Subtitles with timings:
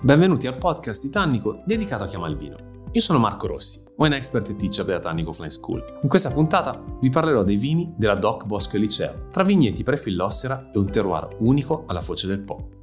[0.00, 2.56] Benvenuti al podcast di Tannico dedicato a chi il vino.
[2.92, 5.82] Io sono Marco Rossi, wine expert e teacher della Tannico Flying School.
[6.02, 10.70] In questa puntata vi parlerò dei vini della DOC Bosco e Liceo, tra vigneti pre-fillossera
[10.72, 12.77] e un terroir unico alla foce del Po.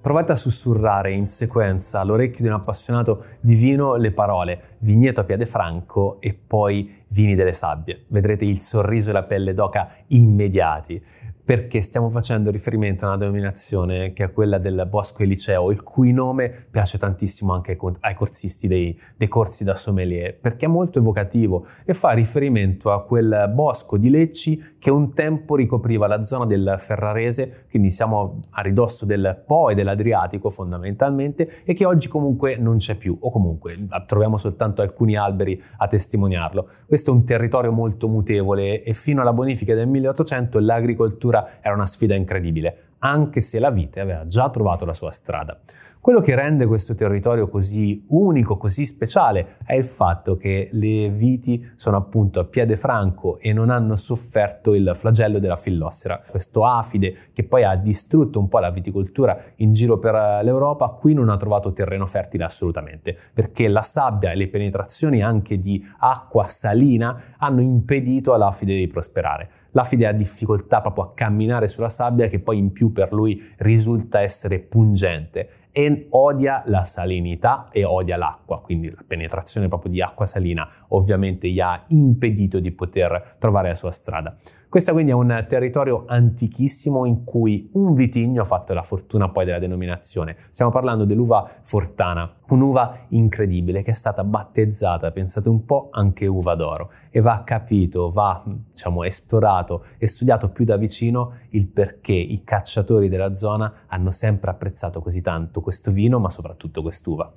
[0.00, 5.24] Provate a sussurrare in sequenza all'orecchio di un appassionato di vino le parole vigneto a
[5.24, 8.04] piede franco e poi vini delle sabbie.
[8.06, 11.02] Vedrete il sorriso e la pelle d'oca immediati
[11.48, 16.12] perché stiamo facendo riferimento a una denominazione che è quella del Bosco Eliceo, il cui
[16.12, 21.64] nome piace tantissimo anche ai corsisti dei, dei, corsi da sommelier, perché è molto evocativo
[21.86, 26.74] e fa riferimento a quel bosco di Lecci che un tempo ricopriva la zona del
[26.76, 32.76] Ferrarese, quindi siamo a ridosso del Po e dell'Adriatico fondamentalmente, e che oggi comunque non
[32.76, 36.68] c'è più, o comunque troviamo soltanto alcuni alberi a testimoniarlo.
[36.86, 41.86] Questo è un territorio molto mutevole e fino alla bonifica del 1800 l'agricoltura era una
[41.86, 45.58] sfida incredibile anche se la vite aveva già trovato la sua strada.
[46.00, 51.72] Quello che rende questo territorio così unico, così speciale, è il fatto che le viti
[51.74, 56.22] sono appunto a piede franco e non hanno sofferto il flagello della fillossera.
[56.30, 61.14] Questo afide che poi ha distrutto un po' la viticoltura in giro per l'Europa, qui
[61.14, 66.44] non ha trovato terreno fertile assolutamente, perché la sabbia e le penetrazioni anche di acqua
[66.44, 69.50] salina hanno impedito all'afide di prosperare.
[69.72, 74.20] L'afide ha difficoltà proprio a camminare sulla sabbia che poi in più per lui risulta
[74.20, 80.26] essere pungente e odia la salinità e odia l'acqua, quindi la penetrazione proprio di acqua
[80.26, 84.36] salina ovviamente gli ha impedito di poter trovare la sua strada.
[84.68, 89.46] Questo quindi è un territorio antichissimo in cui un vitigno ha fatto la fortuna poi
[89.46, 90.36] della denominazione.
[90.50, 96.54] Stiamo parlando dell'uva Fortana, un'uva incredibile che è stata battezzata, pensate un po', anche uva
[96.54, 102.44] d'oro e va capito, va diciamo esplorato e studiato più da vicino il perché i
[102.44, 107.32] cacciatori della zona hanno sempre apprezzato così tanto questo vino, ma soprattutto quest'uva.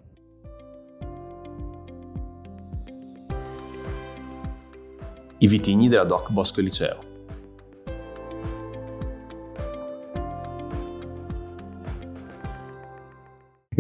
[5.38, 7.11] I vitigni della Doc Bosco Liceo.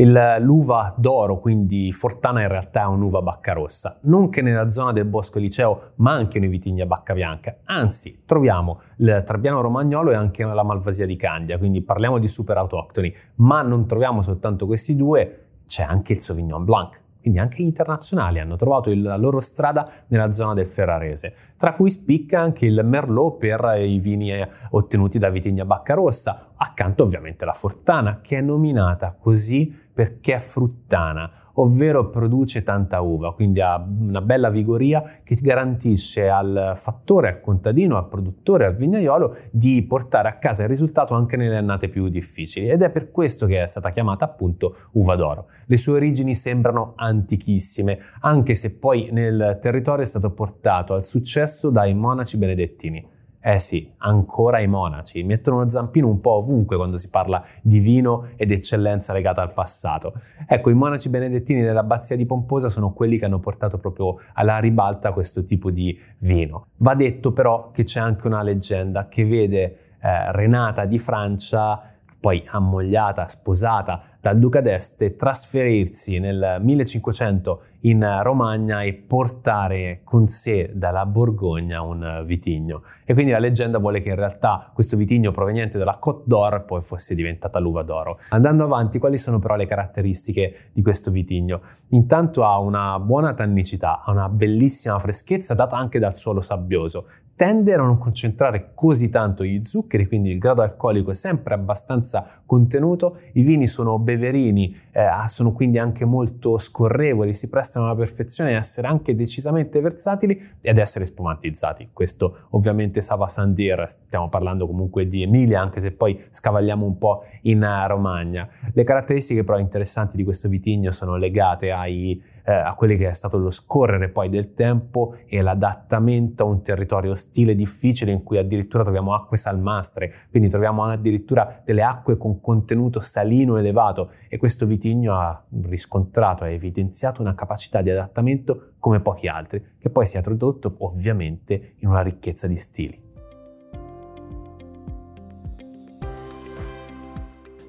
[0.01, 4.91] Il, l'uva d'oro, quindi Fortana in realtà è un'uva bacca rossa, non che nella zona
[4.91, 10.15] del Bosco Liceo manchino i vitigni a bacca bianca, anzi troviamo il Trebbiano Romagnolo e
[10.15, 14.95] anche la Malvasia di Candia, quindi parliamo di super autoctoni, ma non troviamo soltanto questi
[14.95, 16.99] due, c'è anche il Sauvignon Blanc.
[17.21, 22.41] Quindi anche internazionali hanno trovato la loro strada nella zona del Ferrarese, tra cui spicca
[22.41, 27.53] anche il Merlot per i vini eh, ottenuti da vitigna Bacca Rossa, accanto ovviamente la
[27.53, 34.21] Fortana, che è nominata così perché è fruttana, ovvero produce tanta uva, quindi ha una
[34.21, 40.37] bella vigoria che garantisce al fattore, al contadino, al produttore, al vignaiolo di portare a
[40.37, 43.89] casa il risultato anche nelle annate più difficili ed è per questo che è stata
[43.89, 45.47] chiamata appunto uva d'oro.
[45.65, 51.69] Le sue origini sembrano antichissime, anche se poi nel territorio è stato portato al successo
[51.69, 53.19] dai monaci benedettini.
[53.43, 57.79] Eh sì, ancora i monaci mettono uno zampino un po' ovunque quando si parla di
[57.79, 60.13] vino ed eccellenza legata al passato.
[60.45, 65.11] Ecco, i monaci benedettini dell'abbazia di Pomposa sono quelli che hanno portato proprio alla ribalta
[65.11, 66.67] questo tipo di vino.
[66.77, 71.81] Va detto però che c'è anche una leggenda che vede eh, Renata di Francia
[72.19, 80.71] poi ammogliata, sposata dal duca d'Este, trasferirsi nel 1500 in Romagna e portare con sé
[80.75, 82.83] dalla Borgogna un vitigno.
[83.03, 86.81] E quindi la leggenda vuole che in realtà questo vitigno proveniente dalla Côte d'Or poi
[86.81, 88.19] fosse diventata l'uva d'oro.
[88.29, 91.61] Andando avanti, quali sono però le caratteristiche di questo vitigno?
[91.89, 97.07] Intanto ha una buona tannicità, ha una bellissima freschezza data anche dal suolo sabbioso,
[97.41, 102.43] tende a non concentrare così tanto gli zuccheri, quindi il grado alcolico è sempre abbastanza
[102.45, 108.53] contenuto, i vini sono beverini, eh, sono quindi anche molto scorrevoli, si prestano alla perfezione
[108.53, 111.89] a essere anche decisamente versatili ed essere spumantizzati.
[111.91, 117.23] Questo ovviamente Sava Sandir, stiamo parlando comunque di Emilia, anche se poi scavagliamo un po'
[117.43, 118.47] in Romagna.
[118.71, 123.13] Le caratteristiche però interessanti di questo vitigno sono legate ai, eh, a quelli che è
[123.13, 128.37] stato lo scorrere poi del tempo e l'adattamento a un territorio stile difficile in cui
[128.37, 134.65] addirittura troviamo acque salmastre, quindi troviamo addirittura delle acque con contenuto salino elevato e questo
[134.65, 140.17] vitigno ha riscontrato, ha evidenziato una capacità di adattamento come pochi altri, che poi si
[140.17, 143.09] è tradotto ovviamente in una ricchezza di stili.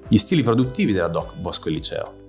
[0.05, 2.22] Gli stili produttivi della DOC Bosco e Liceo.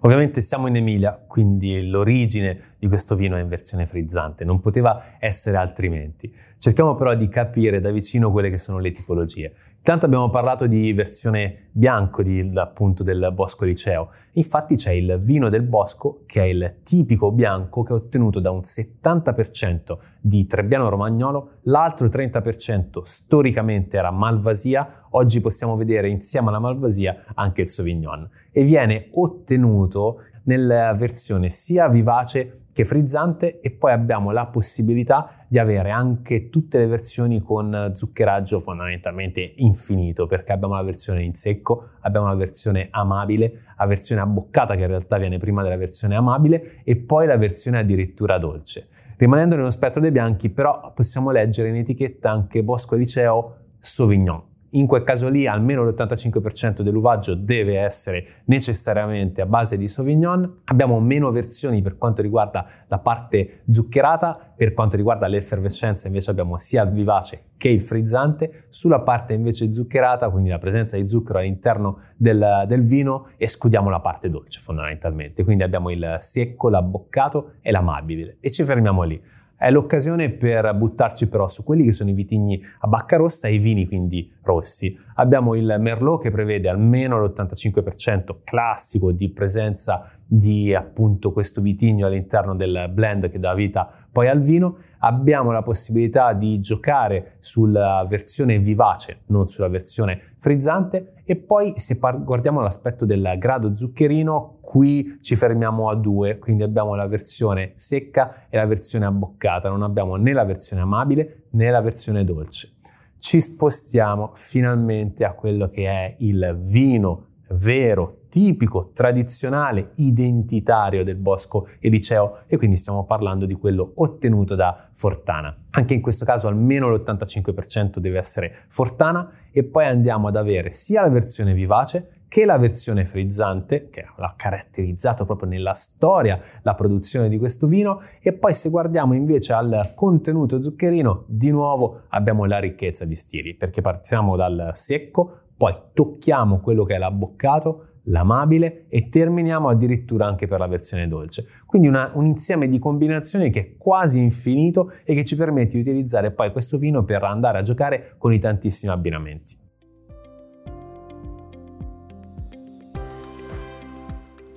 [0.00, 5.16] Ovviamente siamo in Emilia, quindi l'origine di questo vino è in versione frizzante, non poteva
[5.18, 6.32] essere altrimenti.
[6.58, 9.52] Cerchiamo però di capire da vicino quelle che sono le tipologie.
[9.88, 14.10] Intanto abbiamo parlato di versione bianco di, appunto del Bosco Liceo.
[14.32, 18.50] Infatti c'è il vino del Bosco che è il tipico bianco che è ottenuto da
[18.50, 26.58] un 70% di Trebbiano Romagnolo, l'altro 30% storicamente era Malvasia, oggi possiamo vedere insieme alla
[26.58, 33.90] Malvasia anche il Sauvignon e viene ottenuto nella versione sia vivace che frizzante e poi
[33.90, 40.74] abbiamo la possibilità di avere anche tutte le versioni con zuccheraggio fondamentalmente infinito perché abbiamo
[40.74, 45.38] la versione in secco, abbiamo la versione amabile, la versione abboccata che in realtà viene
[45.38, 48.86] prima della versione amabile e poi la versione addirittura dolce.
[49.16, 54.86] Rimanendo nello spettro dei bianchi però possiamo leggere in etichetta anche Bosco Liceo Sauvignon in
[54.86, 60.60] quel caso lì almeno l'85% dell'uvaggio deve essere necessariamente a base di Sauvignon.
[60.64, 66.58] Abbiamo meno versioni per quanto riguarda la parte zuccherata, per quanto riguarda l'effervescenza invece abbiamo
[66.58, 68.66] sia il vivace che il frizzante.
[68.68, 74.00] Sulla parte invece zuccherata, quindi la presenza di zucchero all'interno del, del vino, escludiamo la
[74.00, 75.44] parte dolce fondamentalmente.
[75.44, 79.20] Quindi abbiamo il secco, l'abboccato e l'amabile e ci fermiamo lì.
[79.58, 83.54] È l'occasione per buttarci però su quelli che sono i vitigni a bacca rossa e
[83.54, 84.96] i vini quindi rossi.
[85.20, 92.54] Abbiamo il Merlot che prevede almeno l'85% classico di presenza di appunto questo vitigno all'interno
[92.54, 94.76] del blend che dà vita poi al vino.
[94.98, 101.14] Abbiamo la possibilità di giocare sulla versione vivace, non sulla versione frizzante.
[101.24, 106.62] E poi se par- guardiamo l'aspetto del grado zuccherino, qui ci fermiamo a due, quindi
[106.62, 111.70] abbiamo la versione secca e la versione abboccata, non abbiamo né la versione amabile né
[111.70, 112.74] la versione dolce
[113.18, 121.68] ci spostiamo finalmente a quello che è il vino vero, tipico, tradizionale, identitario del bosco
[121.80, 125.56] eliceo e quindi stiamo parlando di quello ottenuto da Fortana.
[125.70, 131.00] Anche in questo caso almeno l'85% deve essere Fortana e poi andiamo ad avere sia
[131.00, 137.28] la versione vivace che la versione frizzante, che ha caratterizzato proprio nella storia la produzione
[137.28, 142.58] di questo vino, e poi se guardiamo invece al contenuto zuccherino, di nuovo abbiamo la
[142.58, 149.08] ricchezza di stili, perché partiamo dal secco, poi tocchiamo quello che è l'abboccato, l'amabile e
[149.08, 151.46] terminiamo addirittura anche per la versione dolce.
[151.66, 155.80] Quindi una, un insieme di combinazioni che è quasi infinito e che ci permette di
[155.80, 159.66] utilizzare poi questo vino per andare a giocare con i tantissimi abbinamenti.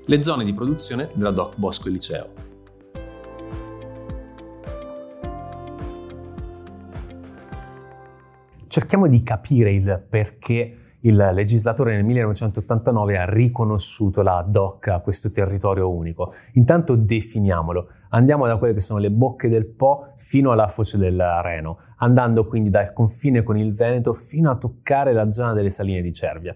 [0.05, 2.29] Le zone di produzione della DOC Bosco e Liceo.
[8.67, 15.31] Cerchiamo di capire il perché il legislatore nel 1989 ha riconosciuto la DOC a questo
[15.31, 16.31] territorio unico.
[16.53, 17.87] Intanto definiamolo.
[18.09, 22.45] Andiamo da quelle che sono le bocche del Po fino alla foce del Reno, andando
[22.45, 26.55] quindi dal confine con il Veneto fino a toccare la zona delle saline di Cervia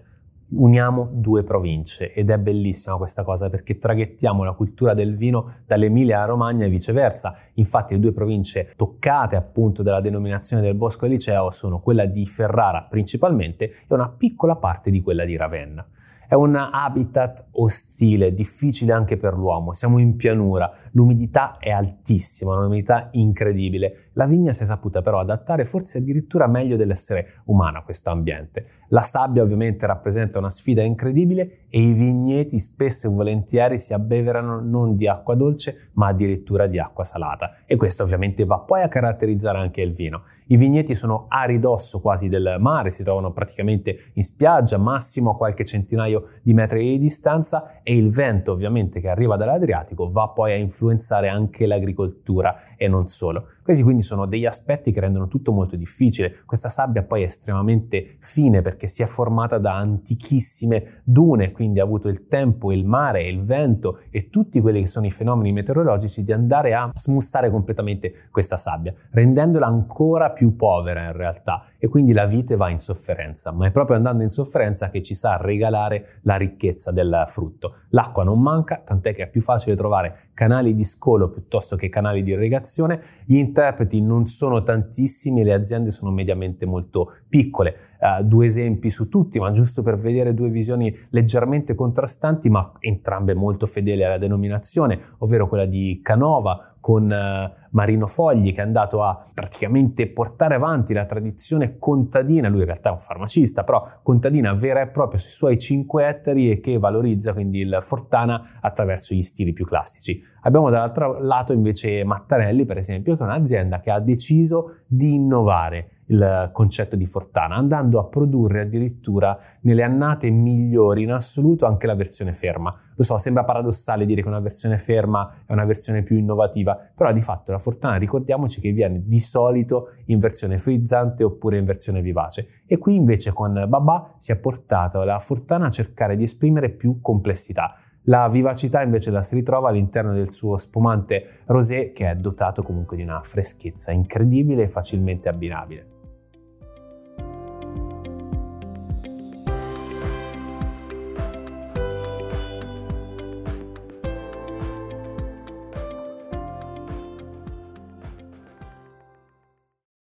[0.50, 6.24] uniamo due province ed è bellissima questa cosa perché traghettiamo la cultura del vino dall'Emilia
[6.24, 7.36] Romagna e viceversa.
[7.54, 12.82] Infatti le due province toccate appunto dalla denominazione del Bosco Liceo sono quella di Ferrara
[12.82, 15.86] principalmente e una piccola parte di quella di Ravenna.
[16.28, 19.72] È un habitat ostile, difficile anche per l'uomo.
[19.72, 24.10] Siamo in pianura, l'umidità è altissima, un'umidità incredibile.
[24.14, 28.66] La vigna si è saputa però adattare forse addirittura meglio dell'essere umano a questo ambiente.
[28.88, 34.60] La sabbia ovviamente rappresenta una sfida incredibile e i vigneti spesso e volentieri si abbeverano
[34.60, 38.88] non di acqua dolce ma addirittura di acqua salata e questo ovviamente va poi a
[38.88, 40.22] caratterizzare anche il vino.
[40.46, 45.34] I vigneti sono a ridosso quasi del mare, si trovano praticamente in spiaggia, massimo a
[45.36, 50.28] qualche centinaio migliaio di metri di distanza e il vento ovviamente che arriva dall'Adriatico va
[50.28, 53.48] poi a influenzare anche l'agricoltura e non solo.
[53.66, 56.42] Questi quindi sono degli aspetti che rendono tutto molto difficile.
[56.46, 61.82] Questa sabbia poi è estremamente fine perché si è formata da antichissime dune, quindi ha
[61.82, 66.22] avuto il tempo, il mare, il vento e tutti quelli che sono i fenomeni meteorologici
[66.22, 72.12] di andare a smussare completamente questa sabbia, rendendola ancora più povera in realtà e quindi
[72.12, 76.05] la vite va in sofferenza, ma è proprio andando in sofferenza che ci sa regalare
[76.22, 77.74] la ricchezza del frutto.
[77.90, 82.22] L'acqua non manca, tant'è che è più facile trovare canali di scolo piuttosto che canali
[82.22, 83.00] di irrigazione.
[83.24, 87.76] Gli interpreti non sono tantissimi, le aziende sono mediamente molto piccole.
[87.98, 93.34] Uh, due esempi su tutti, ma giusto per vedere due visioni leggermente contrastanti, ma entrambe
[93.34, 99.02] molto fedeli alla denominazione, ovvero quella di Canova con eh, Marino Fogli che è andato
[99.02, 104.52] a praticamente portare avanti la tradizione contadina, lui in realtà è un farmacista, però contadina
[104.52, 109.22] vera e propria sui suoi 5 ettari e che valorizza quindi il Fortana attraverso gli
[109.24, 110.22] stili più classici.
[110.46, 115.90] Abbiamo dall'altro lato invece Mattarelli, per esempio, che è un'azienda che ha deciso di innovare
[116.06, 121.96] il concetto di Fortana, andando a produrre addirittura nelle annate migliori in assoluto anche la
[121.96, 122.72] versione ferma.
[122.94, 127.12] Lo so, sembra paradossale dire che una versione ferma è una versione più innovativa, però
[127.12, 132.00] di fatto la Fortana ricordiamoci che viene di solito in versione frizzante oppure in versione
[132.00, 136.70] vivace e qui invece con Babà si è portato la Fortana a cercare di esprimere
[136.70, 137.74] più complessità.
[138.08, 142.96] La vivacità invece la si ritrova all'interno del suo spumante rosé che è dotato comunque
[142.96, 145.95] di una freschezza incredibile e facilmente abbinabile.